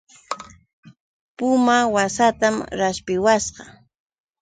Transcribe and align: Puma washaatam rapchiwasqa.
Puma 1.37 1.77
washaatam 1.95 2.55
rapchiwasqa. 2.79 3.63